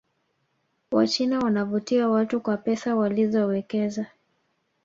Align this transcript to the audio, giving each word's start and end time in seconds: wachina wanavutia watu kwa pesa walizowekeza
wachina 0.91 1.39
wanavutia 1.39 2.07
watu 2.09 2.41
kwa 2.41 2.57
pesa 2.57 2.95
walizowekeza 2.95 4.05